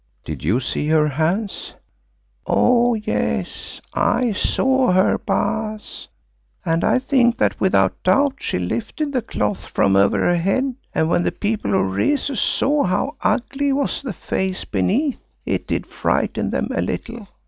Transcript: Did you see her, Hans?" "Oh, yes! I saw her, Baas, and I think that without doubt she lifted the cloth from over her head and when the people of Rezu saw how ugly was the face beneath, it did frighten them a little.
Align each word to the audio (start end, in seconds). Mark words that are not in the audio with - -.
Did 0.25 0.43
you 0.43 0.59
see 0.59 0.87
her, 0.87 1.07
Hans?" 1.09 1.75
"Oh, 2.47 2.95
yes! 2.95 3.79
I 3.93 4.31
saw 4.31 4.91
her, 4.93 5.19
Baas, 5.19 6.07
and 6.65 6.83
I 6.83 6.97
think 6.97 7.37
that 7.37 7.59
without 7.61 8.01
doubt 8.01 8.37
she 8.39 8.57
lifted 8.57 9.13
the 9.13 9.21
cloth 9.21 9.63
from 9.67 9.95
over 9.95 10.17
her 10.19 10.37
head 10.37 10.73
and 10.95 11.07
when 11.07 11.21
the 11.21 11.31
people 11.31 11.75
of 11.75 11.93
Rezu 11.95 12.33
saw 12.33 12.83
how 12.83 13.15
ugly 13.21 13.71
was 13.71 14.01
the 14.01 14.11
face 14.13 14.65
beneath, 14.65 15.19
it 15.45 15.67
did 15.67 15.85
frighten 15.85 16.49
them 16.49 16.69
a 16.73 16.81
little. 16.81 17.27